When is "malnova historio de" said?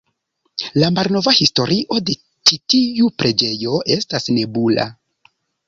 0.95-2.17